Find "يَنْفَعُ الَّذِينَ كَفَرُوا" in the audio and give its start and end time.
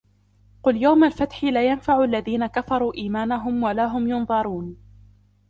1.67-2.93